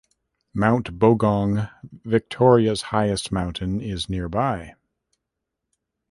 Mount 0.55 0.97
Bogong, 0.97 1.69
Victoria's 2.05 2.81
highest 2.81 3.31
mountain, 3.31 3.79
is 3.79 4.09
nearby. 4.09 4.73